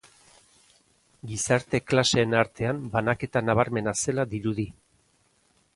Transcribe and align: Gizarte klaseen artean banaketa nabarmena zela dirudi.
Gizarte 1.31 1.81
klaseen 1.91 2.33
artean 2.41 2.81
banaketa 2.97 3.47
nabarmena 3.51 3.95
zela 4.07 4.27
dirudi. 4.35 4.69